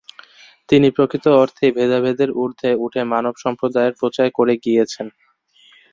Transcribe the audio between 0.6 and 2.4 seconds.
তিনি প্রকৃত অর্থেই ভেদাভেদের